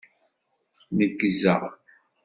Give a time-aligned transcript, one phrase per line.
[0.97, 1.61] Neggzeɣ.